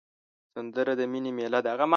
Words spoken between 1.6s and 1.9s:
ده